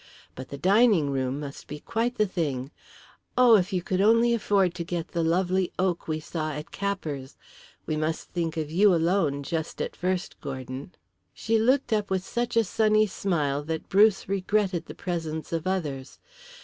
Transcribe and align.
But 0.33 0.49
the 0.49 0.57
dining 0.57 1.11
room 1.11 1.39
must 1.39 1.67
be 1.67 1.79
quite 1.79 2.15
the 2.15 2.25
thing. 2.25 2.71
Oh, 3.37 3.55
if 3.55 3.71
you 3.71 3.83
could 3.83 4.01
only 4.01 4.33
afford 4.33 4.73
to 4.73 4.83
get 4.83 5.09
the 5.09 5.21
lovely 5.21 5.71
oak 5.77 6.07
we 6.07 6.19
saw 6.19 6.53
at 6.53 6.71
Capper's! 6.71 7.37
We 7.85 7.95
must 7.97 8.31
think 8.31 8.57
of 8.57 8.71
you 8.71 8.95
alone, 8.95 9.43
just 9.43 9.79
at 9.79 9.95
first, 9.95 10.41
Gordon." 10.41 10.93
She 11.35 11.59
looked 11.59 11.93
up 11.93 12.09
with 12.09 12.25
such 12.25 12.57
a 12.57 12.63
sunny 12.63 13.05
smile 13.05 13.61
that 13.65 13.89
Bruce 13.89 14.27
regretted 14.27 14.87
the 14.87 14.95
presence 14.95 15.53
of 15.53 15.67
others. 15.67 16.17